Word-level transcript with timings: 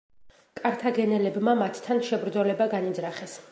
კართაგენელებმა 0.61 1.55
მათთან 1.61 2.03
შებრძოლება 2.09 2.71
განიძრახეს. 2.75 3.41